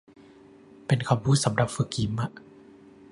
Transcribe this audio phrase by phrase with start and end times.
[0.87, 2.31] เป็นคำพูดสำหรับฝึกยิ้มอ่ะ